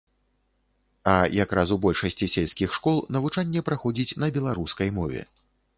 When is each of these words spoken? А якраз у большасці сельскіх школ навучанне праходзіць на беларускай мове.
А 1.11 1.13
якраз 1.43 1.75
у 1.77 1.77
большасці 1.85 2.31
сельскіх 2.37 2.69
школ 2.81 2.97
навучанне 3.19 3.65
праходзіць 3.69 4.17
на 4.25 4.35
беларускай 4.41 4.89
мове. 5.03 5.21